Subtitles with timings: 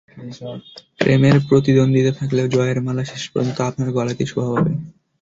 [0.99, 4.71] প্রেমের প্রতিদ্বন্দ্বিতা থাকলেও জয়ের মালা শেষ পর্যন্ত আপনার গলাতেই শোভা পাবে।